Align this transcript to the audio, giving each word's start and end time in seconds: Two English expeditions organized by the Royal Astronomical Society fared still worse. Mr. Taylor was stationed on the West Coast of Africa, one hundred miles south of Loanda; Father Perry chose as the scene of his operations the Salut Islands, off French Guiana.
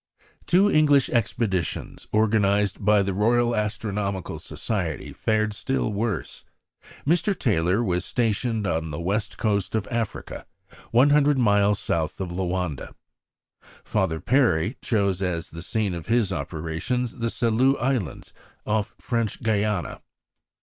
Two 0.47 0.67
English 0.67 1.09
expeditions 1.09 2.07
organized 2.11 2.83
by 2.83 3.03
the 3.03 3.13
Royal 3.13 3.55
Astronomical 3.55 4.39
Society 4.39 5.13
fared 5.13 5.53
still 5.53 5.93
worse. 5.93 6.43
Mr. 7.05 7.37
Taylor 7.37 7.83
was 7.83 8.03
stationed 8.03 8.65
on 8.65 8.89
the 8.89 8.99
West 8.99 9.37
Coast 9.37 9.75
of 9.75 9.87
Africa, 9.91 10.47
one 10.89 11.11
hundred 11.11 11.37
miles 11.37 11.77
south 11.79 12.19
of 12.19 12.31
Loanda; 12.31 12.95
Father 13.83 14.19
Perry 14.19 14.75
chose 14.81 15.21
as 15.21 15.51
the 15.51 15.61
scene 15.61 15.93
of 15.93 16.07
his 16.07 16.33
operations 16.33 17.19
the 17.19 17.29
Salut 17.29 17.77
Islands, 17.79 18.33
off 18.65 18.95
French 18.97 19.43
Guiana. 19.43 20.01